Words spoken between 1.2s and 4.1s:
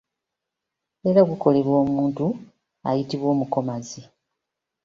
gukolebwa omuntu ayitibwa omukomazi.